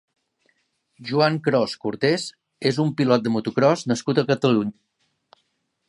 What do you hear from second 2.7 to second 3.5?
és un pilot de